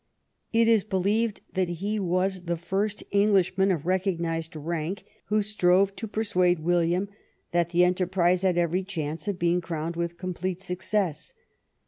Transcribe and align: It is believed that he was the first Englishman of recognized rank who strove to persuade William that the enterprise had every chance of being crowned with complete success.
It 0.51 0.67
is 0.67 0.83
believed 0.83 1.41
that 1.53 1.67
he 1.69 1.99
was 1.99 2.45
the 2.45 2.57
first 2.57 3.03
Englishman 3.11 3.69
of 3.69 3.85
recognized 3.85 4.55
rank 4.55 5.03
who 5.25 5.43
strove 5.43 5.95
to 5.97 6.07
persuade 6.07 6.61
William 6.63 7.07
that 7.51 7.69
the 7.69 7.83
enterprise 7.83 8.41
had 8.41 8.57
every 8.57 8.83
chance 8.83 9.27
of 9.27 9.37
being 9.37 9.61
crowned 9.61 9.95
with 9.95 10.17
complete 10.17 10.59
success. 10.59 11.35